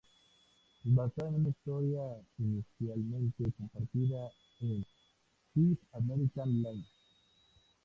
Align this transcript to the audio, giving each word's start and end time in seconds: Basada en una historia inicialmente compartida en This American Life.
Basada 0.95 1.29
en 1.29 1.35
una 1.35 1.49
historia 1.49 2.01
inicialmente 2.39 3.51
compartida 3.55 4.31
en 4.61 4.83
This 5.53 5.77
American 5.93 6.49
Life. 6.63 6.89